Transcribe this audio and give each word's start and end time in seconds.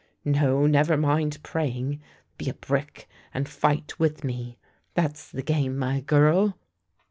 No, 0.25 0.65
never 0.65 0.97
mind 0.97 1.37
praying; 1.43 2.01
be 2.39 2.49
a 2.49 2.55
brick 2.55 3.07
and 3.35 3.47
fight 3.47 3.99
with 3.99 4.23
me: 4.23 4.57
that's 4.95 5.29
the 5.29 5.43
game, 5.43 5.77
my 5.77 5.99
girl." 5.99 6.57